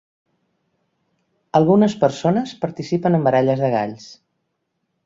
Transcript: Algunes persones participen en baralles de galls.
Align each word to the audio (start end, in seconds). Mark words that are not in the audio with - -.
Algunes 1.59 1.97
persones 2.05 2.55
participen 2.65 3.21
en 3.21 3.31
baralles 3.31 3.65
de 3.67 3.73
galls. 3.79 4.11